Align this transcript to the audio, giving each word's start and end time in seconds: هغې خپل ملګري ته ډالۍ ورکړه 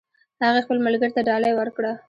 هغې 0.45 0.61
خپل 0.65 0.77
ملګري 0.85 1.11
ته 1.15 1.21
ډالۍ 1.27 1.51
ورکړه 1.55 1.91